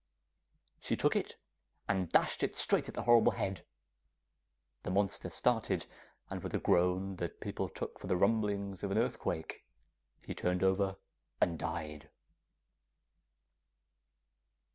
[0.79, 1.35] She took it,
[1.87, 3.65] and dashed it straight at the horrible head, and
[4.81, 5.85] the monster started,
[6.27, 9.63] and with a groan that people took for the rumblings of an earthquake,
[10.25, 10.95] he turned over
[11.39, 12.09] and died.